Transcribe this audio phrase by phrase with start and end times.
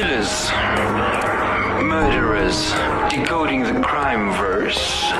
[0.00, 0.50] Killers,
[1.84, 2.72] murderers,
[3.10, 5.10] decoding the crime verse.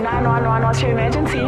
[0.00, 1.38] 911, what's your emergency?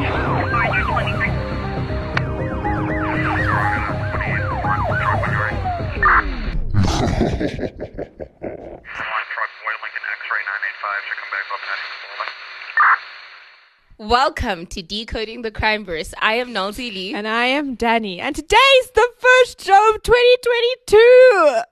[13.99, 16.15] Welcome to Decoding the Crime Verse.
[16.23, 17.13] I am Nancy Lee.
[17.13, 18.21] And I am Danny.
[18.21, 21.63] And today's the first show of 2022.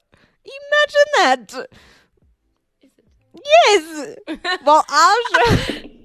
[0.45, 1.69] Imagine that.
[3.45, 4.17] Yes.
[4.65, 5.81] well, show.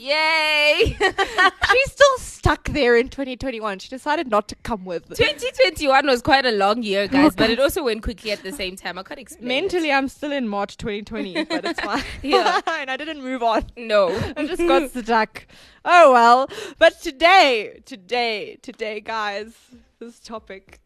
[0.00, 0.96] Yay!
[0.98, 3.80] She's still stuck there in 2021.
[3.80, 5.06] She decided not to come with.
[5.08, 8.50] 2021 was quite a long year, guys, oh, but it also went quickly at the
[8.50, 8.96] same time.
[8.96, 9.44] I can't explain.
[9.44, 9.46] it.
[9.60, 12.02] Mentally, I'm still in March 2020, but it's fine.
[12.22, 12.62] Yeah.
[12.66, 13.66] and I didn't move on.
[13.76, 14.08] No.
[14.38, 15.46] I just got stuck.
[15.84, 16.48] Oh well.
[16.78, 19.52] But today, today, today, guys,
[19.98, 20.80] this topic.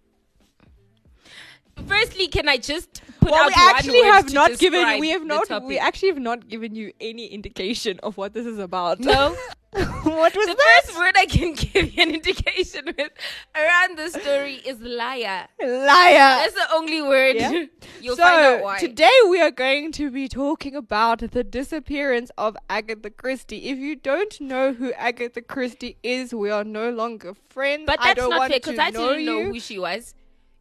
[1.87, 5.01] Firstly, can I just put Well, out we actually word have not given.
[5.01, 5.65] We have the not.
[5.65, 9.01] We actually have not given you any indication of what this is about.
[9.01, 9.37] No.
[9.75, 10.81] what was The that?
[10.85, 13.11] first word I can give you an indication with
[13.57, 15.49] around the story is liar.
[15.61, 16.37] Liar.
[16.43, 17.37] That's the only word.
[17.37, 17.65] Yeah.
[18.01, 18.79] You'll so find out why.
[18.79, 23.69] today we are going to be talking about the disappearance of Agatha Christie.
[23.69, 27.83] If you don't know who Agatha Christie is, we are no longer friends.
[27.87, 29.53] but I that's don't not fair because I didn't know you.
[29.55, 30.15] who she was.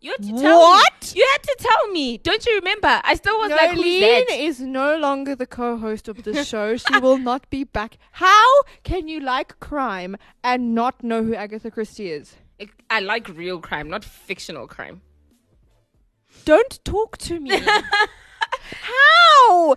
[0.04, 1.14] You had to tell What?
[1.16, 1.22] me.
[1.22, 2.18] You had to tell me.
[2.18, 3.00] Don't you remember?
[3.06, 4.38] I still was like, who's Nolene that?
[4.38, 6.76] is no longer the co-host of this show.
[6.76, 7.98] she will not be back.
[8.12, 8.50] How
[8.84, 12.36] can you like crime and not know who Agatha Christie is?
[12.90, 15.02] I like real crime, not fictional crime.
[16.44, 17.58] Don't talk to me.
[18.82, 19.76] How?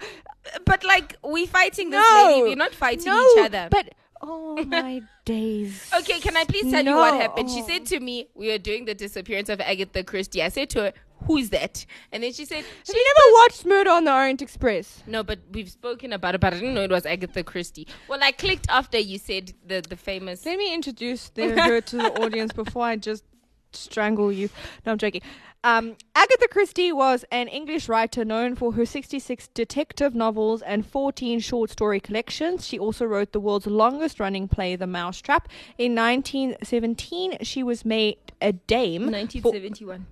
[0.64, 2.24] But like, we're fighting this No.
[2.26, 2.42] lady.
[2.50, 3.68] We're not fighting no, each other.
[3.70, 3.90] But
[4.22, 5.90] oh my days.
[5.98, 7.50] Okay, can I please tell you what happened?
[7.50, 10.42] She said to me, we were doing the disappearance of Agatha Christie.
[10.42, 10.92] I said to her,
[11.24, 11.84] who's that?
[12.12, 15.02] And then she said, Have she you never watched Murder on the Orient Express?
[15.06, 17.86] no, but we've spoken about it, but I didn't know it was Agatha Christie.
[18.08, 20.44] Well, I clicked after you said the, the famous.
[20.44, 23.24] Let me introduce the, her to the audience before I just
[23.72, 24.48] strangle you.
[24.84, 25.22] No, I'm joking.
[25.64, 31.40] Um, Agatha Christie was an English writer known for her 66 detective novels and 14
[31.40, 32.66] short story collections.
[32.66, 35.48] She also wrote the world's longest running play, The Mousetrap.
[35.76, 39.04] In 1917, she was made a dame.
[39.06, 40.06] for- 1971.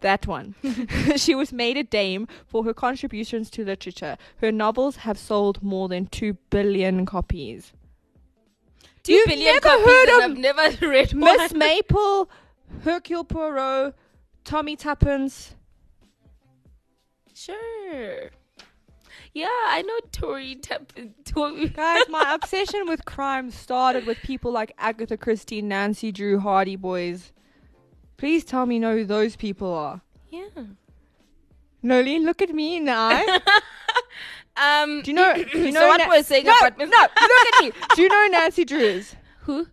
[0.00, 0.54] that one.
[1.16, 4.16] she was made a dame for her contributions to literature.
[4.38, 7.72] Her novels have sold more than 2 billion copies.
[9.04, 11.54] Two You've billion never copies heard of I've never read Miss.
[11.54, 12.28] Marple,
[12.82, 13.94] Hercule Poirot,
[14.46, 15.54] Tommy Tuppence.
[17.34, 18.30] Sure.
[19.34, 21.12] Yeah, I know Tori Tuppence.
[21.26, 21.68] Tori.
[21.76, 27.32] Guys, my obsession with crime started with people like Agatha Christie, Nancy Drew, Hardy Boys.
[28.16, 30.00] Please tell me know who those people are.
[30.30, 30.46] Yeah.
[31.84, 33.40] Nolene, look at me in the eye.
[34.58, 35.02] Um.
[35.02, 35.34] Do you know?
[35.34, 37.72] Do you know so what Na- we're saying no, about Miss- no, look at me.
[37.94, 39.14] Do you know Nancy Drew is?
[39.40, 39.66] Who?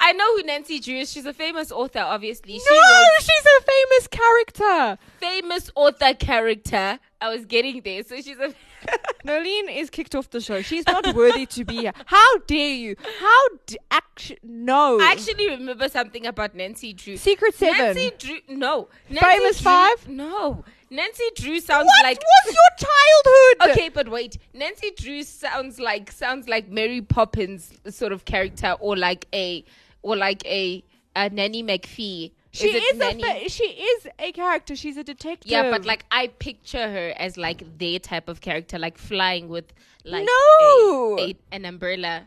[0.00, 1.10] I know who Nancy Drew is.
[1.10, 2.52] She's a famous author, obviously.
[2.58, 4.98] She no, wrote she's a famous character.
[5.18, 6.98] famous author character.
[7.20, 8.02] I was getting there.
[8.04, 8.54] So she's a.
[9.26, 10.62] Nolene is kicked off the show.
[10.62, 11.92] She's not worthy to be here.
[12.06, 12.94] How dare you?
[13.20, 15.00] How d- actually no?
[15.00, 17.16] I actually remember something about Nancy Drew.
[17.16, 17.76] Secret Seven.
[17.96, 18.38] Nancy Drew.
[18.56, 18.88] No.
[19.10, 20.08] Nancy Famous Drew- Five?
[20.08, 20.64] No.
[20.90, 22.18] Nancy Drew sounds what like.
[22.46, 23.72] was your childhood?
[23.76, 24.38] Okay, but wait.
[24.54, 29.64] Nancy Drew sounds like sounds like Mary Poppins sort of character, or like a,
[30.02, 30.82] or like a,
[31.16, 32.32] a Nanny McPhee.
[32.50, 33.48] She it is, a Nanny?
[33.48, 34.74] she is a character.
[34.74, 35.50] She's a detective.
[35.50, 39.66] Yeah, but like I picture her as like their type of character, like flying with
[40.04, 41.16] like No!
[41.18, 42.26] a, a- an umbrella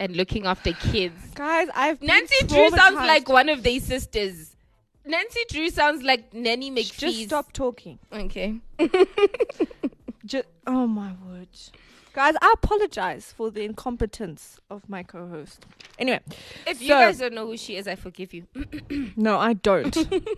[0.00, 1.14] and looking after kids.
[1.34, 4.56] guys, I've been Nancy Drew sounds like one of their sisters.
[5.06, 6.98] Nancy Drew sounds like Nanny McPhee.
[6.98, 7.98] Just stop talking.
[8.12, 8.56] Okay.
[10.24, 11.48] Just oh my word,
[12.14, 15.66] guys, I apologize for the incompetence of my co-host.
[15.98, 16.20] Anyway,
[16.66, 18.46] If you guys don't know who she is, I forgive you.
[19.16, 19.96] no, I don't.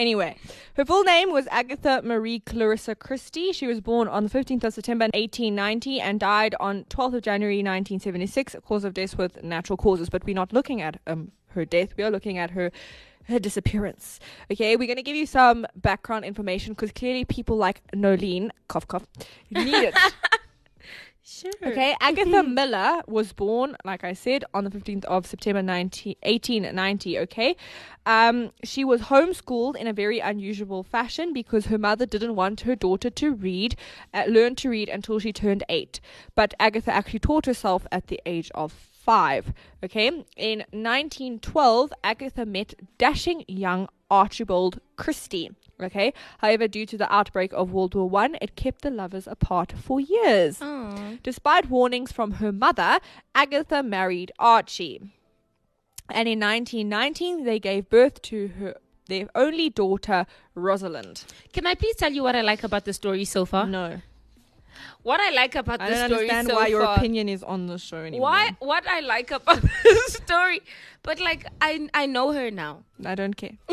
[0.00, 0.34] Anyway,
[0.76, 3.52] her full name was Agatha Marie Clarissa Christie.
[3.52, 7.56] She was born on the 15th of September 1890 and died on 12th of January
[7.58, 8.56] 1976.
[8.66, 11.98] Cause of death with natural causes, but we're not looking at um her death.
[11.98, 12.72] We are looking at her
[13.24, 14.20] her disappearance.
[14.50, 18.88] Okay, we're going to give you some background information because clearly people like Nolene, cough
[18.88, 19.06] cough,
[19.50, 19.94] need it.
[21.32, 21.52] Sure.
[21.64, 27.18] Okay, Agatha Miller was born, like I said, on the 15th of September 19, 1890.
[27.20, 27.56] Okay,
[28.04, 32.74] um, she was homeschooled in a very unusual fashion because her mother didn't want her
[32.74, 33.76] daughter to read,
[34.12, 36.00] uh, learn to read until she turned eight.
[36.34, 39.52] But Agatha actually taught herself at the age of five.
[39.84, 45.52] Okay, in 1912, Agatha met dashing young Archibald Christie.
[45.82, 46.12] Okay.
[46.38, 50.00] However, due to the outbreak of World War One, it kept the lovers apart for
[50.00, 50.58] years.
[50.60, 51.18] Oh.
[51.22, 53.00] Despite warnings from her mother,
[53.34, 55.00] Agatha married Archie.
[56.08, 58.74] And in 1919, they gave birth to her
[59.06, 61.24] their only daughter, Rosalind.
[61.52, 63.66] Can I please tell you what I like about the story so far?
[63.66, 64.00] No,
[65.02, 66.96] What I like about I don't story understand so why your far.
[66.96, 68.28] opinion is on the show anymore.
[68.30, 68.56] Why?
[68.58, 70.60] What I like about the story,
[71.02, 72.84] but like I I know her now.
[73.04, 73.52] I don't care.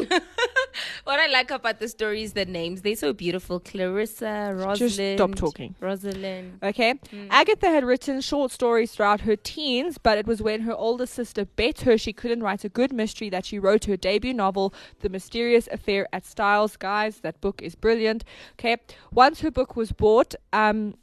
[1.03, 2.81] what I like about the story is the names.
[2.81, 3.59] They're so beautiful.
[3.59, 4.77] Clarissa, Rosalind.
[4.77, 5.75] Just stop talking.
[5.81, 6.59] Rosalind.
[6.63, 6.93] Okay.
[7.29, 11.43] Agatha had written short stories throughout her teens, but it was when her older sister
[11.43, 15.09] bet her she couldn't write a good mystery that she wrote her debut novel, The
[15.09, 16.77] Mysterious Affair at Styles.
[16.77, 18.23] Guys, that book is brilliant.
[18.53, 18.77] Okay.
[19.11, 20.95] Once her book was bought, um,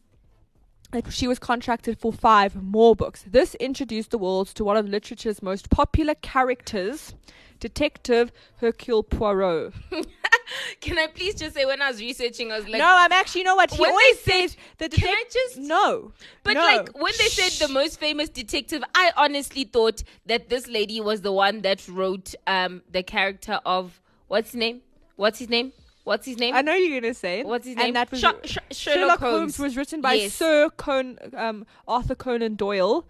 [1.10, 3.24] she was contracted for five more books.
[3.26, 7.14] This introduced the world to one of literature's most popular characters,
[7.60, 9.72] Detective Hercule Poirot.
[10.80, 13.40] Can I please just say when I was researching, I was like, no, I'm actually,
[13.40, 13.70] you know what?
[13.72, 16.12] He always said- says the Can I just- No.
[16.42, 16.60] But no.
[16.60, 21.22] like when they said the most famous detective, I honestly thought that this lady was
[21.22, 24.82] the one that wrote um the character of what's his name?
[25.16, 25.72] What's his name?
[26.04, 26.54] What's his name?
[26.54, 27.40] I know you're gonna say.
[27.40, 27.46] it.
[27.46, 27.94] What's his and name?
[27.94, 29.58] that was Sher- Sher- Sherlock Holmes.
[29.58, 30.34] was written by Yes.
[30.34, 33.06] Sir Con- um, Arthur Conan Doyle.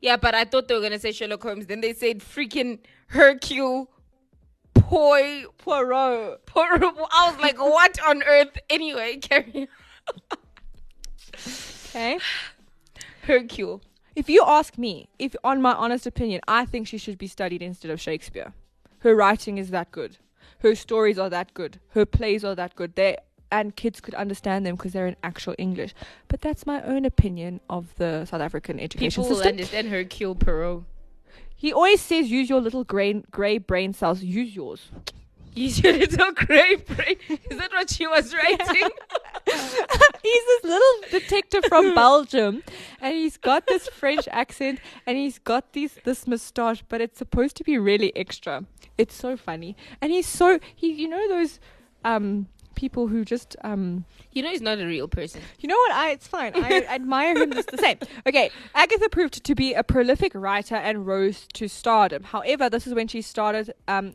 [0.00, 1.66] Yeah, but I thought they were gonna say Sherlock Holmes.
[1.66, 3.88] Then they said freaking Hercule
[4.74, 6.44] Poi Poirot.
[6.46, 6.82] Poirot.
[7.12, 8.58] I was like, what on earth?
[8.68, 9.68] Anyway, carry
[10.32, 10.38] on.
[11.90, 12.18] Okay.
[13.22, 13.80] Hercule.
[14.16, 17.62] If you ask me, if on my honest opinion, I think she should be studied
[17.62, 18.52] instead of Shakespeare.
[18.98, 20.18] Her writing is that good.
[20.62, 21.80] Her stories are that good.
[21.90, 22.94] Her plays are that good.
[22.94, 23.16] They
[23.50, 25.92] and kids could understand them because they're in actual English.
[26.28, 29.50] But that's my own opinion of the South African education People system.
[29.52, 30.84] understand Hercule Poirot.
[31.54, 34.22] He always says, "Use your little gray gray brain cells.
[34.22, 34.88] Use yours."
[35.54, 37.16] Use your little grey brain.
[37.28, 38.88] Is that what she was writing?
[40.22, 42.62] he's this little detective from Belgium,
[43.00, 47.56] and he's got this French accent, and he's got these this moustache, but it's supposed
[47.56, 48.64] to be really extra.
[48.98, 50.92] It's so funny, and he's so he.
[50.92, 51.60] You know those
[52.04, 55.40] um people who just um you know he's not a real person.
[55.60, 55.92] you know what?
[55.92, 56.52] I it's fine.
[56.54, 57.98] I admire him just the same.
[58.26, 62.22] Okay, Agatha proved to be a prolific writer and rose to stardom.
[62.22, 63.72] However, this is when she started.
[63.88, 64.14] Um,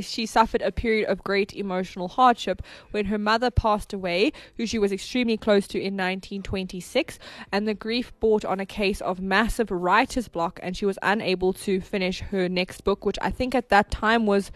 [0.00, 4.78] she suffered a period of great emotional hardship when her mother passed away, who she
[4.78, 7.18] was extremely close to in 1926,
[7.52, 11.52] and the grief brought on a case of massive writer's block, and she was unable
[11.52, 14.50] to finish her next book, which I think at that time was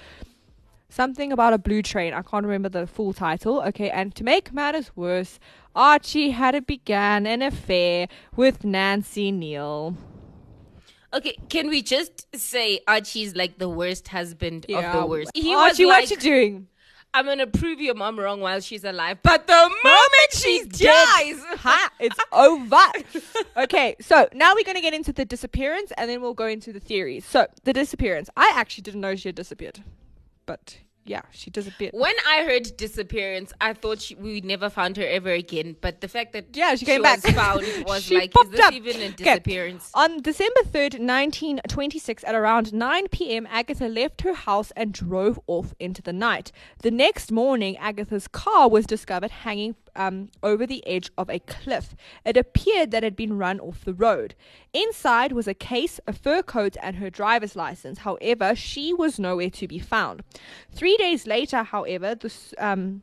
[0.90, 2.12] something about a blue train.
[2.12, 3.62] I can't remember the full title.
[3.62, 5.38] Okay, and to make matters worse,
[5.74, 9.96] Archie had a began an affair with Nancy Neele.
[11.12, 15.30] Okay, can we just say Archie's like the worst husband of the worst?
[15.34, 16.68] He Archie, like, what you doing?
[17.12, 21.90] I'm gonna prove your mom wrong while she's alive, but the moment she dies, ha,
[21.98, 23.44] it's over.
[23.64, 26.72] okay, so now we're going to get into the disappearance and then we'll go into
[26.72, 27.24] the theories.
[27.24, 28.30] So, the disappearance.
[28.36, 29.82] I actually didn't know she had disappeared.
[30.50, 31.92] But yeah, she disappeared.
[31.94, 35.76] When I heard disappearance, I thought she, we never found her ever again.
[35.80, 37.34] But the fact that Yeah, she came was back.
[37.36, 38.72] found was She like, is this up.
[38.72, 39.14] even a Okay.
[39.16, 39.90] disappearance?
[39.94, 45.72] On December 3rd, 1926, at around 9 p.m., Agatha left her house and drove off
[45.78, 46.50] into the night.
[46.82, 51.94] The next morning, Agatha's car was discovered hanging um, over the edge of a cliff.
[52.24, 54.34] It appeared that it had been run off the road.
[54.72, 58.00] Inside was a case, a fur coat, and her driver's license.
[58.00, 60.22] However, she was nowhere to be found.
[60.72, 63.02] Three days later, however, the um,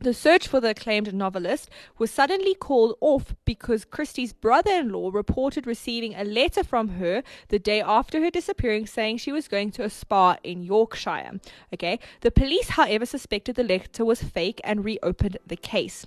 [0.00, 5.10] the search for the acclaimed novelist was suddenly called off because Christie's brother in law
[5.12, 9.70] reported receiving a letter from her the day after her disappearing saying she was going
[9.72, 11.40] to a spa in Yorkshire.
[11.74, 11.98] Okay.
[12.20, 16.06] The police, however, suspected the letter was fake and reopened the case.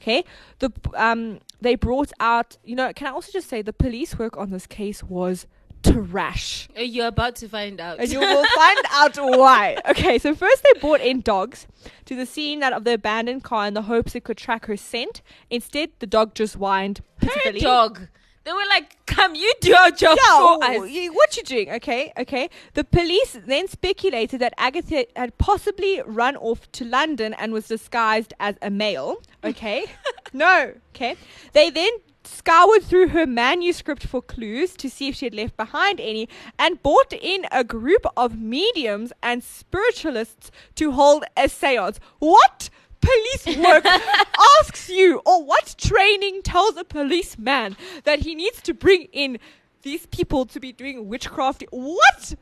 [0.00, 0.24] Okay.
[0.58, 4.36] The um they brought out you know, can I also just say the police work
[4.36, 5.46] on this case was
[5.82, 6.68] trash.
[6.76, 7.98] Uh, You're about to find out.
[7.98, 9.76] And you will find out why.
[9.90, 11.66] Okay, so first they brought in dogs
[12.06, 14.76] to the scene that of the abandoned car in the hopes it could track her
[14.76, 15.22] scent.
[15.50, 18.08] Instead, the dog just whined her dog.
[18.44, 21.70] They were like, "Come, you do your job Yo, for us." you- what you doing?
[21.70, 22.48] Okay, okay.
[22.72, 28.32] The police then speculated that Agatha had possibly run off to London and was disguised
[28.40, 29.16] as a male.
[29.44, 29.84] Okay,
[30.32, 30.72] no.
[30.94, 31.16] Okay.
[31.52, 31.90] They then
[32.28, 36.82] scoured through her manuscript for clues to see if she had left behind any, and
[36.82, 41.98] brought in a group of mediums and spiritualists to hold a séance.
[42.18, 42.70] What?
[43.00, 43.84] police work
[44.60, 49.38] asks you, or what training tells a policeman that he needs to bring in
[49.82, 51.64] these people to be doing witchcraft?
[51.70, 52.34] What?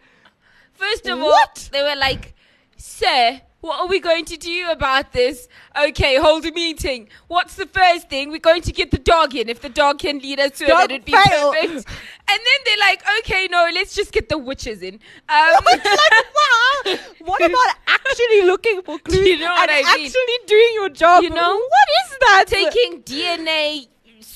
[0.73, 1.71] First of What?
[1.71, 2.35] all, they were like,
[2.77, 5.49] Sir, what are we going to do about this?
[5.81, 7.09] Okay, hold a meeting.
[7.27, 8.31] What's the first thing?
[8.31, 9.49] We're going to get the dog in.
[9.49, 11.53] If the dog can lead us to it, it'd be fail.
[11.53, 11.89] perfect.
[12.29, 14.95] And then they're like, okay, no, let's just get the witches in.
[15.29, 16.97] Um, like, wow.
[17.21, 20.07] What about actually looking for clues you know what and I mean?
[20.07, 21.23] actually doing your job?
[21.23, 21.55] You know?
[21.57, 22.45] what is that?
[22.47, 23.89] taking DNA,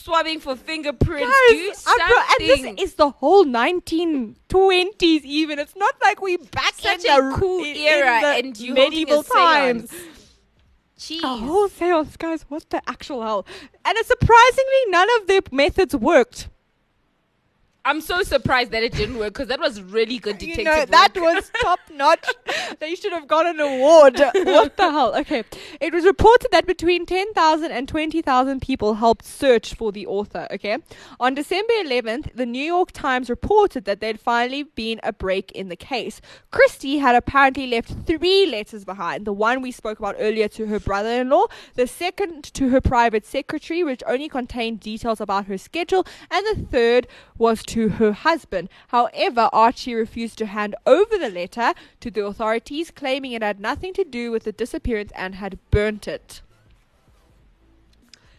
[0.02, 5.23] swabbing for fingerprints, Guys, do bro- and this is the whole 1920s.
[5.25, 8.61] Even it's not like we back Such in a the cool in era, the and
[8.75, 9.90] medieval seance.
[9.90, 9.95] times.
[10.99, 11.23] Jeez.
[11.23, 12.42] A whole seance, guys.
[12.49, 13.47] What the actual hell?
[13.85, 16.49] And surprisingly, none of their methods worked.
[17.84, 20.84] I'm so surprised that it didn't work because that was really good detective You know,
[20.84, 21.34] that work.
[21.37, 22.26] was top notch.
[22.78, 24.18] they should have got an award.
[24.34, 25.14] what the hell?
[25.16, 25.44] Okay.
[25.80, 30.46] It was reported that between 10,000 and 20,000 people helped search for the author.
[30.50, 30.76] Okay.
[31.18, 35.68] On December 11th, the New York Times reported that there'd finally been a break in
[35.68, 36.20] the case.
[36.50, 40.78] Christie had apparently left three letters behind the one we spoke about earlier to her
[40.80, 41.46] brother in law,
[41.76, 46.66] the second to her private secretary, which only contained details about her schedule, and the
[46.66, 47.06] third
[47.38, 48.68] was to her husband.
[48.88, 53.92] However, Archie refused to hand over the letter to the authorities, claiming it had nothing
[53.94, 56.42] to do with the disappearance and had burnt it.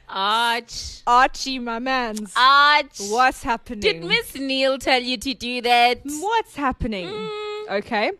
[0.09, 1.01] Arch.
[1.07, 2.33] Archie, my man's.
[2.35, 2.99] Arch.
[3.09, 3.79] What's happening?
[3.79, 6.01] Did Miss Neele tell you to do that?
[6.03, 7.07] What's happening?
[7.07, 7.71] Mm.
[7.79, 8.11] Okay.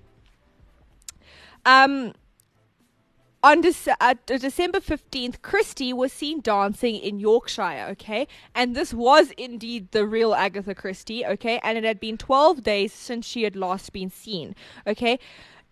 [1.66, 2.14] Um.
[3.44, 8.28] On uh, December 15th, Christie was seen dancing in Yorkshire, okay?
[8.54, 11.60] And this was indeed the real Agatha Christie, okay?
[11.64, 14.56] And it had been 12 days since she had last been seen,
[14.86, 15.18] okay?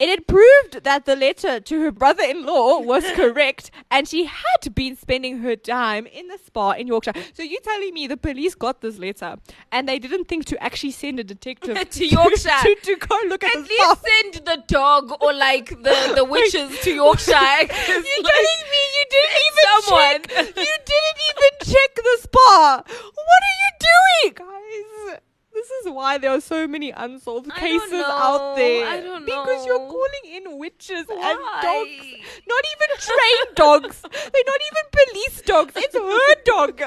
[0.02, 4.08] And it had proved that the letter to her brother in law was correct, and
[4.08, 7.14] she had been spending her time in the spa in Yorkshire.
[7.34, 9.36] So you're telling me the police got this letter
[9.72, 12.50] and they didn't think to actually send a detective To Yorkshire.
[12.62, 13.96] to, to go look at At the least spa?
[13.96, 17.32] send the dog or like the, the witches to Yorkshire.
[17.32, 20.22] You're telling me you didn't even Someone.
[20.24, 20.48] check.
[20.58, 22.84] You didn't even check the spa.
[22.88, 25.20] What are you doing, guys?
[25.60, 28.06] This is why there are so many unsolved I cases know.
[28.28, 28.88] out there.
[28.88, 32.06] I don't because you're calling in witches and dogs.
[32.54, 34.02] Not even trained dogs.
[34.02, 35.74] They're not even police dogs.
[35.76, 36.82] It's her dog.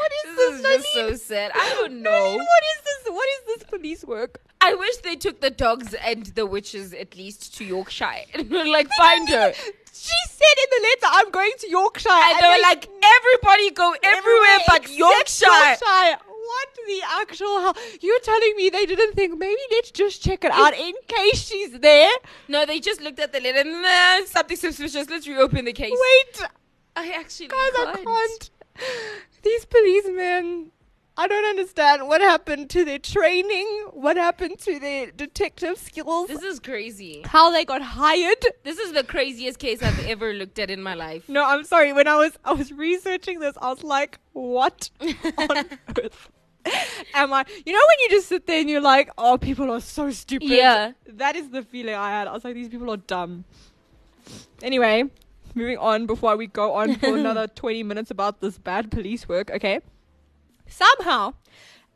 [0.00, 0.62] What is This this?
[0.62, 1.52] is just so sad.
[1.54, 2.36] I don't know.
[2.36, 3.12] What is this?
[3.12, 4.40] What is this police work?
[4.62, 8.24] I wish they took the dogs and the witches at least to Yorkshire.
[8.48, 9.52] like, find her.
[9.92, 13.94] She said in the letter, "I'm going to Yorkshire," And they were like, everybody go
[14.02, 15.46] everywhere but Yorkshire.
[15.46, 16.18] Yorkshire.
[16.52, 17.76] What the actual hell?
[18.00, 21.72] You're telling me they didn't think maybe let's just check it out in case she's
[21.78, 22.10] there?
[22.48, 23.64] No, they just looked at the letter.
[23.68, 25.08] Nah, something suspicious.
[25.08, 25.92] Let's reopen the case.
[26.08, 26.42] Wait,
[26.96, 28.06] I actually guys, I can't.
[28.06, 28.50] can't.
[29.42, 30.72] These policemen.
[31.16, 36.42] I don't understand what happened to their training, what happened to their detective skills, This
[36.42, 37.22] is crazy.
[37.26, 38.42] how they got hired.
[38.62, 41.28] This is the craziest case I've ever looked at in my life.
[41.28, 41.92] No, I'm sorry.
[41.92, 44.88] When I was I was researching this, I was like, what
[45.38, 45.66] on
[46.02, 46.30] earth?
[47.14, 47.44] Am I?
[47.64, 50.48] You know when you just sit there and you're like, oh, people are so stupid.
[50.48, 50.92] Yeah.
[51.06, 52.28] That is the feeling I had.
[52.28, 53.44] I was like, these people are dumb.
[54.62, 55.04] Anyway,
[55.54, 59.50] moving on before we go on for another 20 minutes about this bad police work.
[59.50, 59.80] Okay.
[60.66, 61.34] Somehow,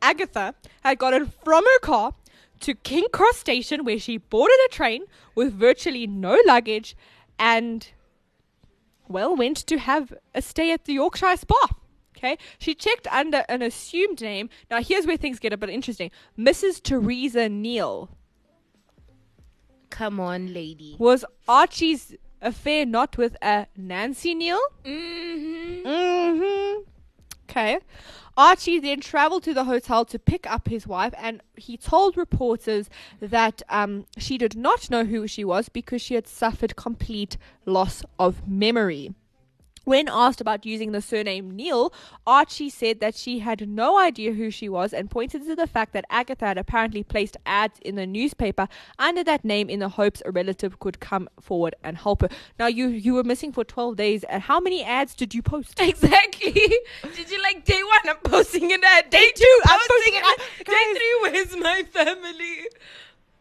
[0.01, 2.13] Agatha had gotten from her car
[2.61, 5.03] to King Cross Station where she boarded a train
[5.35, 6.95] with virtually no luggage
[7.37, 7.89] and
[9.07, 11.67] well, went to have a stay at the Yorkshire Spa.
[12.25, 14.49] Okay, she checked under an assumed name.
[14.71, 16.09] Now, here's where things get a bit interesting.
[16.37, 16.81] Mrs.
[16.81, 18.09] Teresa Neele
[19.91, 20.95] Come on, lady.
[20.97, 24.57] was Archie's affair not with a Nancy Neele?
[24.83, 25.87] Mm-hmm.
[25.87, 26.81] Mm-hmm.
[27.47, 27.77] Okay.
[28.35, 32.89] Archie then traveled to the hotel to pick up his wife, and he told reporters
[33.21, 38.03] that um, she did not know who she was because she had suffered complete loss
[38.17, 39.13] of memory.
[39.85, 41.93] When asked about using the surname Neele,
[42.27, 45.93] Archie said that she had no idea who she was and pointed to the fact
[45.93, 48.67] that Agatha had apparently placed ads in the newspaper
[48.99, 52.29] under that name in the hopes a relative could come forward and help her.
[52.59, 55.79] Now you you were missing for 12 days and how many ads did you post?
[55.95, 56.51] Exactly.
[57.15, 58.15] Did you like day one?
[58.15, 59.09] I'm posting an ad.
[59.09, 60.65] Day two, two, I'm I'm posting an ad.
[60.65, 62.67] Day three, where's my family?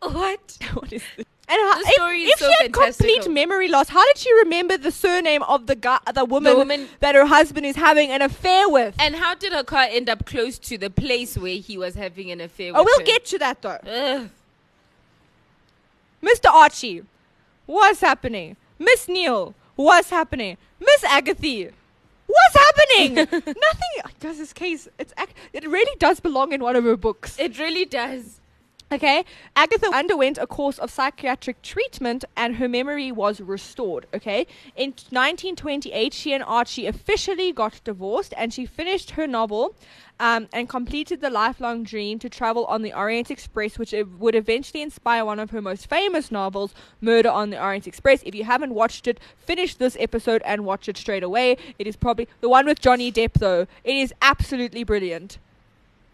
[0.00, 0.58] What?
[0.74, 1.26] what is this?
[1.46, 4.18] And how, The story if, is if so she had complete memory loss, how did
[4.18, 8.10] she remember the surname of the guy, the woman, woman- that her husband is having
[8.10, 8.94] an affair with?
[8.98, 12.30] And how did her car end up close to the place where he was having
[12.30, 13.04] an affair oh, with oh, we'll her?
[13.04, 13.78] get to that though.
[13.86, 14.30] Ugh.
[16.22, 16.50] Mr.
[16.50, 17.02] Archie,
[17.66, 18.56] what's happening?
[18.78, 20.56] Miss Neele, what's happening?
[20.80, 21.70] Miss Agatha,
[22.26, 23.14] what's happening?
[23.30, 24.12] Nothing.
[24.20, 24.88] Does this case?
[24.98, 25.12] It's
[25.52, 27.38] it really does belong in one of her books.
[27.38, 28.40] It really does.
[28.94, 29.24] Okay,
[29.56, 34.06] Agatha underwent a course of psychiatric treatment and her memory was restored.
[34.14, 34.46] Okay,
[34.76, 39.74] in 1928, she and Archie officially got divorced and she finished her novel
[40.20, 44.80] um, and completed the lifelong dream to travel on the Orient Express, which would eventually
[44.80, 48.22] inspire one of her most famous novels, Murder on the Orient Express.
[48.24, 51.56] If you haven't watched it, finish this episode and watch it straight away.
[51.80, 53.66] It is probably the one with Johnny Depp, though.
[53.82, 55.38] It is absolutely brilliant.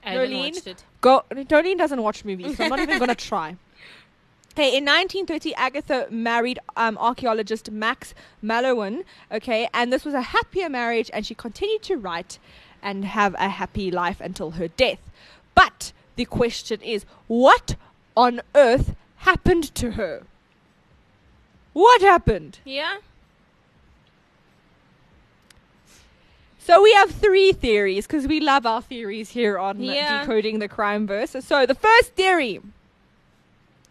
[0.05, 0.85] I haven't watched it.
[1.01, 1.25] Go.
[1.49, 3.57] Doreen doesn't watch movies, so I'm not even gonna try.
[4.53, 9.05] Okay, in 1930, Agatha married um, archaeologist Max Mallowan.
[9.31, 12.39] Okay, and this was a happier marriage, and she continued to write
[12.83, 14.99] and have a happy life until her death.
[15.55, 17.77] But the question is, what
[18.17, 20.25] on earth happened to her?
[21.73, 22.59] What happened?
[22.65, 22.99] Yeah.
[26.63, 30.21] So we have three theories because we love our theories here on Yeah.
[30.21, 31.35] decoding the crime verse.
[31.41, 32.61] So the first theory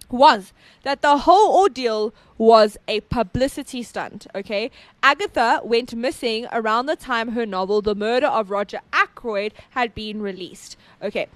[0.09, 4.27] was that the whole ordeal was a publicity stunt.
[4.33, 4.71] Okay,
[5.03, 10.21] Agatha went missing around the time her novel *The Murder of Roger Ackroyd* had been
[10.21, 10.77] released.
[11.01, 11.27] Okay,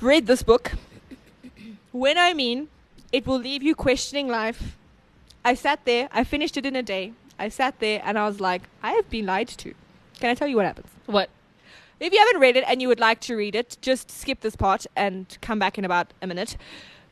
[0.00, 0.72] read this book.
[1.90, 2.68] When I mean,
[3.12, 4.76] it will leave you questioning life.
[5.44, 6.08] I sat there.
[6.12, 7.12] I finished it in a day.
[7.38, 9.74] I sat there and I was like, I have been lied to.
[10.22, 10.86] Can I tell you what happens?
[11.06, 11.30] What?
[11.98, 14.54] If you haven't read it and you would like to read it, just skip this
[14.54, 16.56] part and come back in about a minute.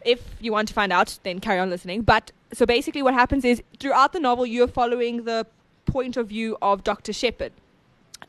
[0.05, 2.03] If you want to find out, then carry on listening.
[2.03, 5.45] But so basically, what happens is throughout the novel, you're following the
[5.87, 7.13] point of view of Dr.
[7.13, 7.53] Sheppard.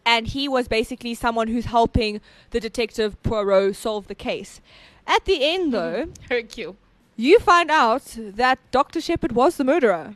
[0.04, 2.20] And he was basically someone who's helping
[2.50, 4.62] the detective Poirot solve the case.
[5.06, 6.76] At the end, though, Hercule.
[7.16, 9.00] you find out that Dr.
[9.00, 10.16] Sheppard was the murderer.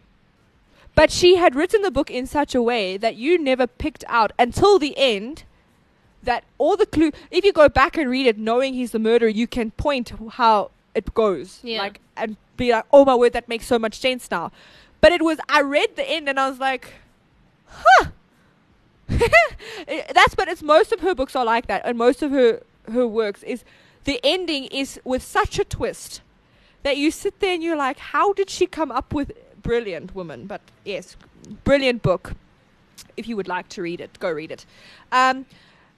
[0.96, 4.32] But she had written the book in such a way that you never picked out
[4.40, 5.44] until the end
[6.24, 9.30] that all the clue if you go back and read it knowing he's the murderer,
[9.30, 11.60] you can point how it goes.
[11.64, 11.79] Yeah.
[11.79, 14.51] Like and be like, Oh my word, that makes so much sense now.
[15.01, 16.94] But it was I read the end and I was like,
[17.68, 18.08] Huh
[19.88, 23.05] That's but it's most of her books are like that and most of her her
[23.08, 23.64] works is
[24.05, 26.22] the ending is with such a twist
[26.84, 29.31] that you sit there and you're like, how did she come up with
[29.66, 30.48] brilliant woman?
[30.48, 31.16] But yes,
[31.64, 32.34] brilliant book.
[33.18, 34.66] If you would like to read it, go read it.
[35.12, 35.46] Um,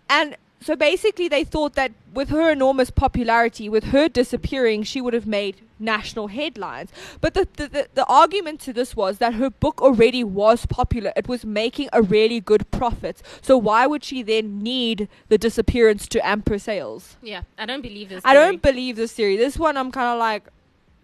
[0.10, 5.14] and so basically, they thought that with her enormous popularity, with her disappearing, she would
[5.14, 6.90] have made national headlines.
[7.22, 11.12] But the, the, the, the argument to this was that her book already was popular.
[11.16, 13.22] It was making a really good profit.
[13.42, 17.18] So why would she then need the disappearance to amp her sales?
[17.22, 18.22] Yeah, I don't believe this.
[18.26, 19.38] I don't believe this theory.
[19.38, 20.44] This one, I'm kind of like,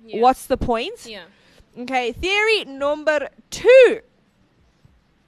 [0.06, 0.22] Yeah.
[0.22, 1.06] what's the point?
[1.06, 1.26] Yeah.
[1.78, 4.02] Okay, theory number two.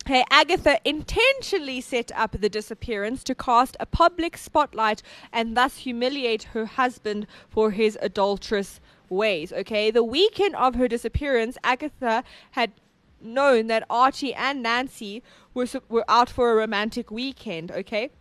[0.05, 5.01] Hey, Agatha intentionally set up the disappearance to cast a public spotlight
[5.34, 8.79] and thus humiliate her husband for his adulterous
[9.10, 9.51] ways.
[9.51, 12.73] Okay, the weekend of her disappearance, Agatha had
[13.19, 15.23] known that Archie and Nancy
[15.55, 17.71] were were out for a romantic weekend.
[17.71, 18.12] Okay,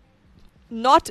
[0.70, 1.10] not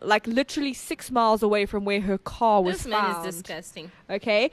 [0.00, 3.26] like literally six miles away from where her car was This man found.
[3.26, 3.90] is disgusting.
[4.08, 4.52] Okay.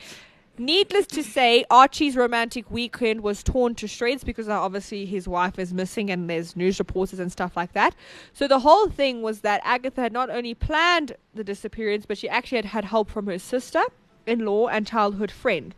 [0.59, 5.73] Needless to say, Archie's romantic weekend was torn to shreds because obviously his wife is
[5.73, 7.95] missing and there's news reporters and stuff like that.
[8.33, 12.27] So the whole thing was that Agatha had not only planned the disappearance, but she
[12.27, 13.81] actually had had help from her sister
[14.27, 15.73] in law and childhood friend.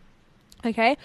[0.63, 0.97] Okay.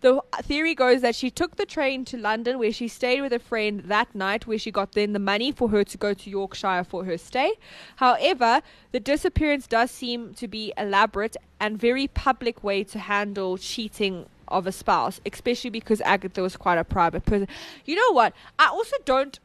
[0.00, 3.38] The theory goes that she took the train to London where she stayed with a
[3.38, 6.84] friend that night where she got then the money for her to go to Yorkshire
[6.84, 7.54] for her stay.
[7.96, 8.60] However,
[8.92, 14.66] the disappearance does seem to be elaborate and very public way to handle cheating of
[14.66, 17.48] a spouse, especially because Agatha was quite a private person.
[17.86, 18.34] You know what?
[18.58, 19.38] I also don't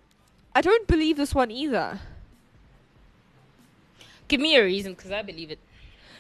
[0.53, 1.99] I don't believe this one either.
[4.27, 5.60] Give me a reason, because I believe it.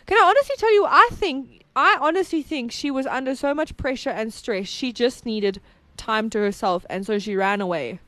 [0.09, 0.85] Can I honestly tell you?
[0.87, 4.65] I think I honestly think she was under so much pressure and stress.
[4.67, 5.61] She just needed
[5.97, 7.99] time to herself, and so she ran away.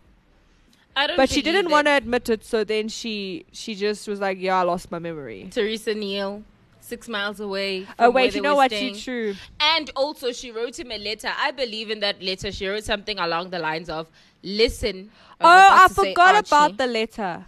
[0.96, 1.16] I don't.
[1.16, 2.44] But she didn't want to admit it.
[2.44, 6.42] So then she she just was like, "Yeah, I lost my memory." Teresa Neele,
[6.80, 7.86] six miles away.
[8.00, 8.72] Oh wait, you know what?
[8.72, 8.96] staying.
[8.96, 9.36] She true.
[9.60, 11.32] And also, she wrote him a letter.
[11.38, 12.52] I believe in that letter.
[12.52, 14.08] She wrote something along the lines of,
[14.42, 17.46] "Listen." Oh, I to say forgot about the letter.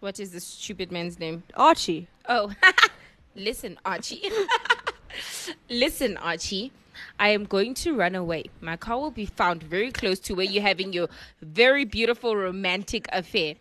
[0.00, 1.44] What is this stupid man's name?
[1.56, 2.08] Archie.
[2.28, 2.52] Oh,
[3.34, 4.22] listen, Archie.
[5.68, 6.72] listen, Archie.
[7.18, 8.44] I am going to run away.
[8.60, 11.08] My car will be found very close to where you're having your
[11.40, 13.54] very beautiful romantic affair.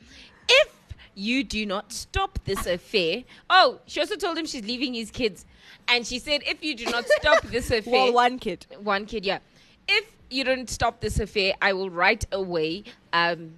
[0.48, 0.74] If
[1.16, 5.46] you do not stop this affair, oh, she also told him she's leaving his kids,
[5.88, 8.66] and she said, if you do not stop this affair, Well, one kid.
[8.82, 9.40] one kid, yeah.
[9.88, 12.84] If you don't stop this affair, I will right away.
[13.14, 13.54] Um,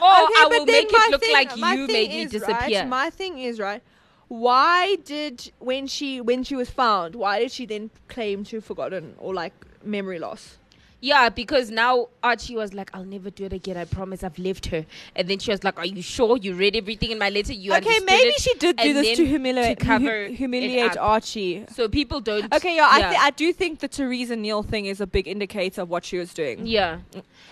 [0.00, 2.80] or Okay, I will make it look thing- like you made me disappear.
[2.80, 3.82] Right, my thing is right.
[4.30, 8.64] Why did when she when she was found, why did she then claim to have
[8.64, 10.56] forgotten or like memory loss?
[11.00, 13.76] Yeah, because now Archie was like, "I'll never do it again.
[13.76, 14.22] I promise.
[14.22, 17.18] I've left her." And then she was like, "Are you sure you read everything in
[17.18, 17.54] my letter?
[17.54, 20.96] You okay, maybe it?" she did do And this to humiliate to cover hu- humiliate.
[20.98, 21.64] Archie.
[21.74, 22.54] So people don't.
[22.54, 25.80] Okay, yeah, I, th- I do think the Theresa Neele thing is a big indicator
[25.82, 26.66] of what she was doing.
[26.66, 26.98] Yeah.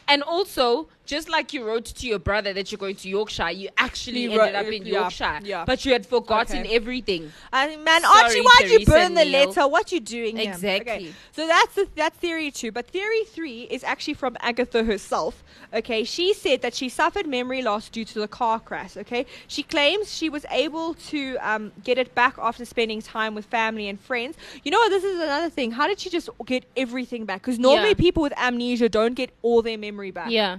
[0.07, 3.69] And also, just like you wrote to your brother that you're going to Yorkshire, you
[3.79, 5.41] actually You ended wrote- up in yeah, Yorkshire.
[5.43, 5.65] yeah.
[5.65, 6.77] But you had forgotten Okay.
[6.77, 7.33] everything.
[7.53, 9.47] I mean, man, Sorry, Archie, why'd you burn the Neele.
[9.47, 9.67] letter?
[9.67, 10.39] What you doing?
[10.39, 10.93] Exactly.
[10.93, 12.71] Okay, So that's the, that's theory two.
[12.73, 15.43] But theory three is actually from Agatha herself.
[15.75, 18.97] Okay, she said that she suffered memory loss due to the car crash.
[18.97, 23.47] Okay, she claims she was able to um, get it back after spending time with
[23.47, 24.37] family and friends.
[24.63, 24.91] You know what?
[24.91, 25.71] This is another thing.
[25.73, 27.41] How did she just get everything back?
[27.41, 27.95] Because normally Yeah.
[28.07, 30.31] people with amnesia don't get all their memory back.
[30.31, 30.59] Yeah.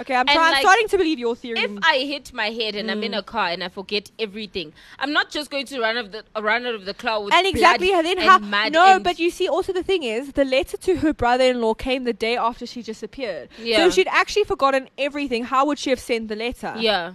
[0.00, 1.60] Okay, I'm, And try- I'm starting to believe your theory.
[1.60, 2.92] If I hit my head and Mm.
[2.92, 6.10] I'm in a car and I forget everything, I'm not just going to run of
[6.12, 8.84] the run out of the car with and exactly blood then and how mud no
[8.94, 12.12] and- but you see also the thing is the letter to her brother-in-law came the
[12.14, 13.86] day after she disappeared so Yeah.
[13.86, 17.12] if she'd actually forgotten everything how would she have sent the letter yeah.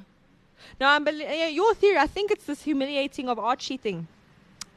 [0.80, 1.16] no i'm bel-
[1.62, 4.08] your theory i think it's this humiliating of archie thing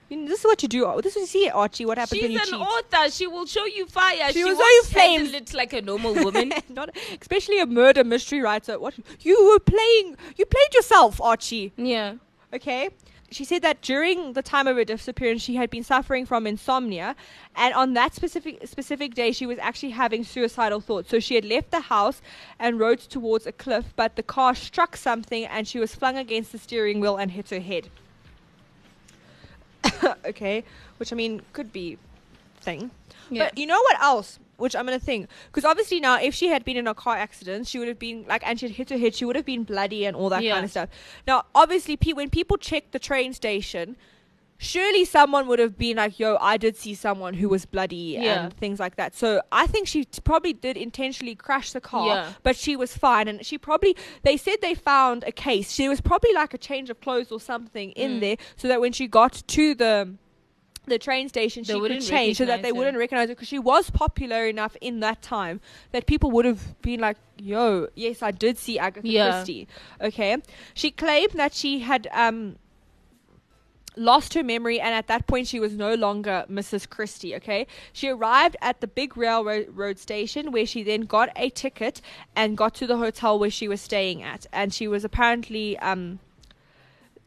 [0.09, 2.23] You know, this is what you do this is what you see archie what happens
[2.23, 3.11] when She's an author.
[3.11, 4.29] She will show you fire.
[4.29, 5.51] She She, will show you handle flames.
[5.51, 6.53] it like a normal woman.
[6.71, 6.90] not
[7.21, 12.14] especially a murder mystery writer what you were playing you played yourself archie yeah.
[12.55, 12.88] Okay.
[13.31, 17.14] She said that during the time of her disappearance, she had been suffering from insomnia,
[17.55, 21.11] and on that specific specific day, she was actually having suicidal thoughts.
[21.11, 22.23] So she had left the house
[22.59, 26.53] and rode towards a cliff, but the car struck something, and she was flung against
[26.53, 27.90] the steering wheel and hit her head.
[30.26, 30.64] okay,
[30.98, 31.98] which I mean could be
[32.61, 32.90] thing.
[33.30, 33.44] Yeah.
[33.44, 34.38] But you know what else?
[34.56, 37.68] Which I'm gonna think, because obviously now, if she had been in a car accident,
[37.68, 40.04] she would have been like, and she'd hit her head, she would have been bloody
[40.04, 40.54] and all that Yeah.
[40.54, 40.88] kind of stuff.
[41.26, 43.96] Now, obviously, pe- when people check the train station,
[44.59, 48.44] surely someone would have been like, "Yo, I did see someone who was bloody Yeah.
[48.44, 52.07] and things like that." So I think she t- probably did intentionally crash the car,
[52.09, 52.33] Yeah.
[52.42, 55.73] but she was fine, and she probably they said they found a case.
[55.73, 58.21] She was probably like a change of clothes or something in Mm.
[58.21, 60.14] there, so that when she got to the
[60.87, 62.75] the train station, They she could change so that they her.
[62.75, 65.61] wouldn't recognize her because she was popular enough in that time
[65.92, 69.31] that people would have been like, "Yo, yes, I did see Agatha Yeah.
[69.33, 69.68] Christie."
[70.01, 70.38] Okay,
[70.73, 72.57] she claimed that she had um
[73.98, 76.88] lost her memory and at that point she was no longer Mrs.
[76.88, 77.66] Christie, okay?
[77.92, 82.00] She arrived at the big railroad station where she then got a ticket
[82.34, 86.20] and got to the hotel where she was staying at and she was apparently um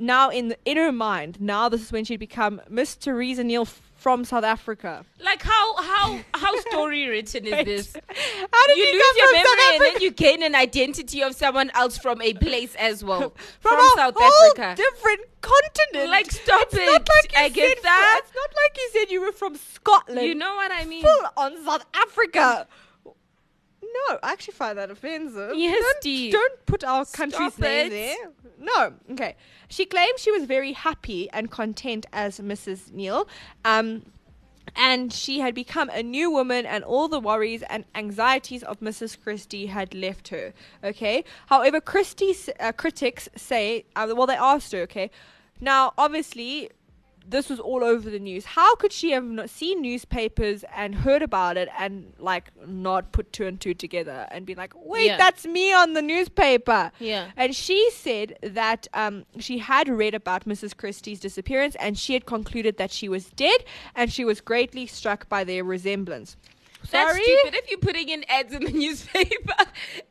[0.01, 3.67] now in the, in her mind, now this is when she'd become Miss Teresa Neele
[3.95, 5.05] from South Africa.
[5.23, 7.93] Like how how how story written is this?
[7.93, 11.69] How did You you, lose your memory and then you gain an identity of someone
[11.75, 13.29] else from a place as well.
[13.59, 14.81] from, from a South whole Africa.
[14.81, 16.09] different continent.
[16.09, 17.09] Like, stop it's Not it.
[17.09, 18.21] like you I get said, that.
[18.23, 20.27] It's not like you said you were from Scotland.
[20.27, 21.03] You know what I mean?
[21.03, 22.67] full on South Africa.
[23.93, 25.53] No, I actually find that offensive.
[25.55, 26.31] Yes, don't, Dee.
[26.31, 28.15] don't put our country's Stop name there.
[28.59, 29.35] No, okay.
[29.69, 32.91] She claimed she was very happy and content as Mrs.
[32.91, 33.27] Neele.
[33.65, 34.03] Um,
[34.75, 39.19] and she had become a new woman, and all the worries and anxieties of Mrs.
[39.21, 40.53] Christie had left her.
[40.83, 41.23] Okay.
[41.47, 44.79] However, Christie's uh, critics say, uh, well, they asked her.
[44.81, 45.11] Okay.
[45.59, 46.69] Now, obviously,
[47.27, 48.45] this was all over the news.
[48.45, 53.31] How could she have not seen newspapers and heard about it and like not put
[53.31, 55.17] two and two together and be like, wait, Yeah.
[55.17, 56.91] that's me on the newspaper?
[56.99, 57.31] Yeah.
[57.37, 60.75] And she said that um, she had read about Mrs.
[60.75, 63.63] Christie's disappearance and she had concluded that she was dead
[63.95, 66.35] and she was greatly struck by their resemblance.
[66.89, 67.23] That's Sorry?
[67.23, 67.55] stupid.
[67.63, 69.53] If you're putting in ads in the newspaper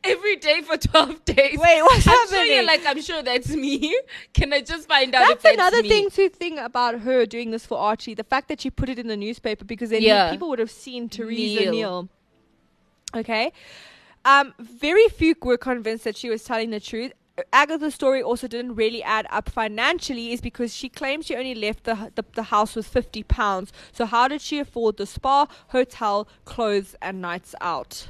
[0.05, 1.59] every day for 12 days.
[1.59, 2.55] Wait, what's I'm sure happening?
[2.55, 3.99] you're like, I'm sure that's me.
[4.35, 7.51] Can I just find out if That's that's another thing to think about her doing
[7.51, 8.15] this for Archie.
[8.15, 10.31] The fact that she put it in the newspaper because then Yeah.
[10.31, 11.73] people would have seen Teresa Neele.
[11.75, 12.09] Neele.
[13.17, 13.53] Okay.
[14.25, 17.13] Um, very few were convinced that she was telling the truth.
[17.53, 21.85] Agatha's story also didn't really add up financially, is because she claims she only left
[21.85, 23.73] the, the the house with fifty pounds.
[23.93, 28.09] So how did she afford the spa, hotel, clothes, and nights out?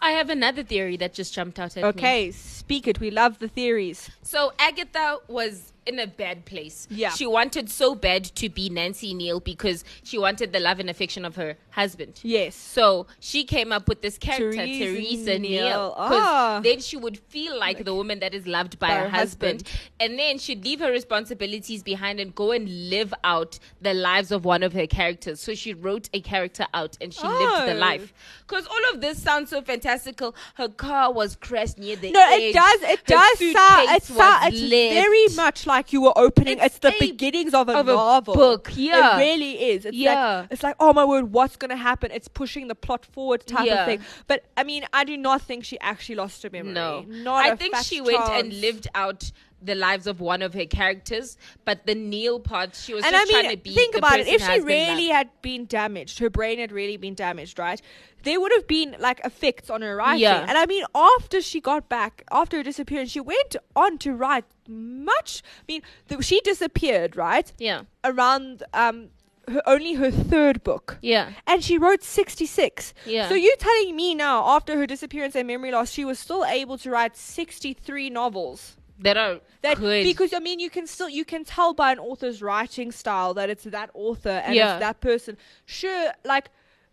[0.00, 1.88] I have another theory that just jumped out at me.
[1.88, 3.00] Okay, speak it.
[3.00, 4.10] We love the theories.
[4.22, 6.86] So Agatha was in a bad place.
[6.90, 7.10] Yeah.
[7.10, 11.24] She wanted so bad to be Nancy Neele because she wanted the love and affection
[11.24, 12.20] of her husband.
[12.22, 12.54] Yes.
[12.54, 15.88] So she came up with this character, Teresa Teresa, Neele.
[15.94, 16.60] Because Ah.
[16.62, 19.62] then she would feel like the woman that is loved by, By her, husband.
[19.62, 19.80] husband.
[20.00, 24.44] And then she'd leave her responsibilities behind and go and live out the lives of
[24.44, 25.40] one of her characters.
[25.40, 27.78] So she wrote a character out and she lived the Oh.
[27.78, 28.12] life.
[28.46, 30.34] Because all of this sounds so fantastical.
[30.54, 32.42] Her car was crashed near the No, edge.
[32.42, 32.82] it does.
[32.82, 33.88] It Her does sound.
[33.90, 36.58] It it's very much like like you were opening.
[36.58, 38.34] It's It's, the a- beginnings of a of a novel.
[38.34, 39.16] book, yeah.
[39.16, 39.84] it really is.
[39.86, 40.40] It's Yeah.
[40.40, 42.10] like it's like oh my word, what's gonna happen?
[42.18, 43.80] It's pushing the plot forward type Yeah.
[43.82, 44.00] of thing.
[44.26, 46.72] But I mean, I do not think she actually lost her memory.
[46.72, 50.54] No, not I a think she went and lived out the lives of one of
[50.54, 53.74] her characters, but the Neele part, she was And I just trying to mean, be.
[53.74, 54.26] think about it.
[54.28, 57.80] If she really had been damaged, her brain had really been damaged, right?
[58.22, 60.20] There would have been like effects on her writing.
[60.22, 60.44] Yeah.
[60.48, 64.44] And I mean, after she got back, after her disappearance, she went on to write
[64.68, 65.42] much.
[65.60, 67.52] I mean, the, she disappeared, right?
[67.58, 69.08] yeah, Around um,
[69.48, 70.98] her, only her third book.
[71.02, 72.92] yeah, And she wrote 66.
[73.06, 73.28] Yeah.
[73.28, 76.76] So you're telling me now, after her disappearance and memory loss, she was still able
[76.78, 78.76] to write 63 novels?
[79.00, 80.04] That are that good.
[80.04, 83.48] because I mean you can still you can tell by an author's writing style that
[83.50, 84.74] it's that author and Yeah.
[84.74, 85.36] it's that person.
[85.66, 86.50] Sure, like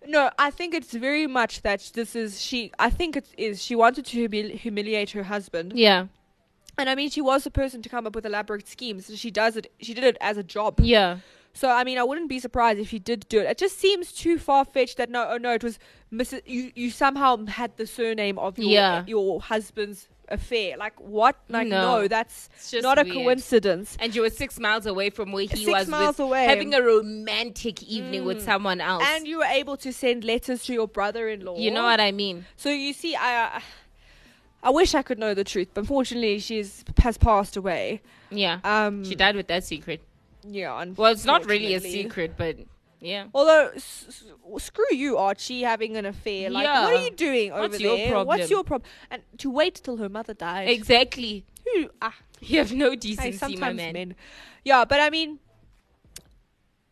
[0.08, 2.72] no, I think it's very much that this is she.
[2.78, 6.06] I think it is she wanted to humili- humiliate her husband, yeah,
[6.78, 9.10] and I mean she was the person to come up with elaborate schemes.
[9.18, 9.72] She does it.
[9.80, 10.80] She did it as a job.
[10.80, 11.18] yeah,
[11.54, 13.46] So I mean I wouldn't be surprised if she did do it.
[13.48, 15.80] It just seems too far fetched that no, oh no, it was
[16.14, 16.42] Mrs.
[16.46, 19.04] You you somehow had the surname of your Yeah.
[19.08, 20.78] your husband's affair.
[20.78, 21.36] Like what?
[21.50, 22.02] Like No.
[22.02, 23.96] no, that's not a coincidence.
[24.00, 26.46] and you were six miles away from where he Six was, miles with away.
[26.46, 26.50] Mm.
[26.50, 29.04] having a romantic evening with someone else.
[29.06, 31.58] And you were able to send letters to your brother-in-law.
[31.58, 32.46] you know what I mean?
[32.58, 33.62] So you see, I,
[34.64, 38.02] I wish I could know the truth, but unfortunately, she's has passed away.
[38.32, 40.02] Yeah, Um, she died with that secret.
[40.48, 40.84] Yeah.
[40.98, 42.58] Well, it's not really a secret, but
[43.02, 43.26] yeah.
[43.34, 46.50] Although, s- s- screw you, Archie, having an affair.
[46.50, 48.10] Like, what are you doing over What's your there?
[48.12, 48.28] problem?
[48.28, 48.90] What's your problem?
[49.12, 50.70] And to wait till her mother died.
[50.70, 51.46] Exactly.
[51.66, 51.90] Who?
[52.02, 53.94] Ah, You have no hey, decency, my sometimes man.
[53.94, 54.16] men.
[54.64, 55.40] Yeah, but I mean,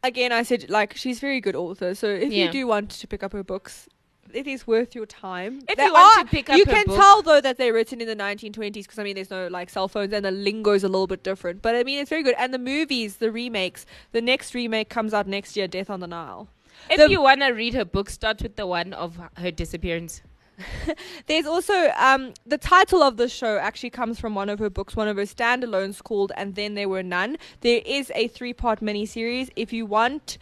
[0.03, 1.95] again, I said like she's a very good author.
[1.95, 2.45] So if Yeah.
[2.45, 3.87] you do want to pick up her books,
[4.35, 5.61] it is worth your time.
[5.69, 7.73] If They you want are- to pick up you can book- tell though that they're
[7.73, 10.83] written in the 1920s because I mean, there's no like cell phones and the lingo's
[10.83, 11.61] a little bit different.
[11.61, 12.35] But I mean, it's very good.
[12.37, 16.07] And the movies, the remakes, the next remake comes out next year, Death on the
[16.07, 16.47] Nile.
[16.89, 20.21] If The- you want to read her book, start with the one of her disappearance.
[21.25, 24.95] There's also um, the title of the show actually comes from one of her books,
[24.95, 29.49] one of her standalones called "And Then There Were None." There is a three-part miniseries.
[29.55, 30.37] If you want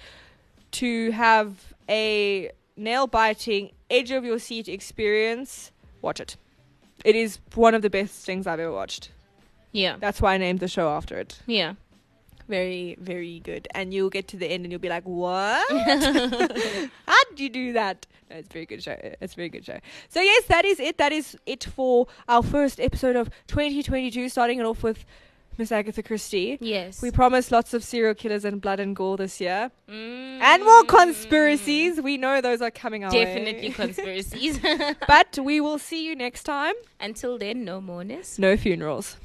[0.72, 6.38] to have a nail-biting, edge of your seat experience, watch it.
[7.04, 9.12] It is one of the best things I've ever watched.
[9.72, 9.96] Yeah.
[10.00, 11.40] That's why I named the show after it.
[11.46, 11.74] Yeah.
[12.48, 13.68] Very, very good.
[13.74, 15.66] And you'll get to the end and you'll be like, "What?
[15.72, 18.98] How did you do that?" No, it's a very good show.
[19.22, 19.80] It's a very good show.
[20.10, 20.98] So yes, that is it.
[20.98, 24.28] That is it for our first episode of 2022.
[24.28, 25.06] Starting it off with
[25.58, 26.58] Miss Agatha Christie.
[26.62, 27.02] Yes.
[27.02, 30.84] We promised lots of serial killers and blood and gore this year, Mm, and more
[30.86, 32.00] conspiracies.
[32.02, 33.74] We know those are coming our Definitely way.
[33.74, 34.60] conspiracies.
[35.08, 36.74] but we will see you next time.
[37.00, 38.40] Until then, no moreness.
[38.40, 39.18] No funerals.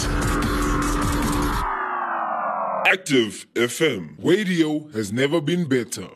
[2.87, 4.15] Active FM.
[4.23, 6.11] Radio has never been better.